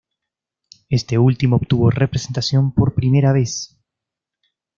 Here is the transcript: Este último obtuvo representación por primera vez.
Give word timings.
Este 0.89 1.19
último 1.19 1.57
obtuvo 1.57 1.91
representación 1.91 2.73
por 2.73 2.95
primera 2.95 3.33
vez. 3.33 3.77